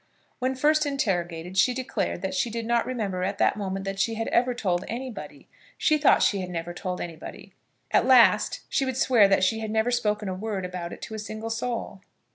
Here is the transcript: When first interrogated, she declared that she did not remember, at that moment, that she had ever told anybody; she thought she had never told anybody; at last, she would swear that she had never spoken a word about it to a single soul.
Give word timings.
When 0.39 0.55
first 0.55 0.87
interrogated, 0.87 1.59
she 1.59 1.75
declared 1.75 2.23
that 2.23 2.33
she 2.33 2.49
did 2.49 2.65
not 2.65 2.87
remember, 2.87 3.21
at 3.21 3.37
that 3.37 3.55
moment, 3.55 3.85
that 3.85 3.99
she 3.99 4.15
had 4.15 4.29
ever 4.29 4.55
told 4.55 4.83
anybody; 4.87 5.47
she 5.77 5.99
thought 5.99 6.23
she 6.23 6.41
had 6.41 6.49
never 6.49 6.73
told 6.73 6.99
anybody; 6.99 7.53
at 7.91 8.07
last, 8.07 8.61
she 8.67 8.83
would 8.83 8.97
swear 8.97 9.27
that 9.27 9.43
she 9.43 9.59
had 9.59 9.69
never 9.69 9.91
spoken 9.91 10.27
a 10.27 10.33
word 10.33 10.65
about 10.65 10.91
it 10.91 11.03
to 11.03 11.13
a 11.13 11.19
single 11.19 11.51
soul. 11.51 12.01